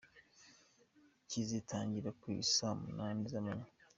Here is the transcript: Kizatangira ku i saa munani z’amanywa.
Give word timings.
Kizatangira 1.29 2.09
ku 2.19 2.25
i 2.41 2.43
saa 2.53 2.77
munani 2.81 3.21
z’amanywa. 3.31 3.67